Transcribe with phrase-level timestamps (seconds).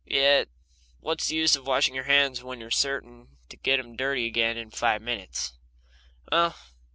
[0.07, 0.49] Yet,
[0.99, 4.57] what's the use of washing your hands when you're certain to get them dirty again
[4.57, 5.53] in five minutes?